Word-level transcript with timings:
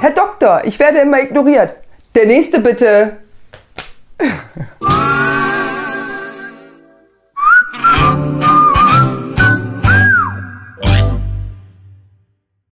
Herr 0.00 0.12
Doktor, 0.12 0.62
ich 0.64 0.78
werde 0.78 0.98
immer 0.98 1.20
ignoriert. 1.20 1.74
Der 2.14 2.26
nächste 2.26 2.60
bitte. 2.60 3.16